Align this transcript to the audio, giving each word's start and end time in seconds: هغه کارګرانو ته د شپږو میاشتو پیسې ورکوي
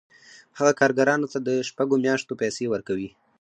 هغه 0.57 0.71
کارګرانو 0.79 1.31
ته 1.33 1.39
د 1.47 1.49
شپږو 1.69 1.95
میاشتو 2.05 2.39
پیسې 2.41 2.65
ورکوي 2.69 3.09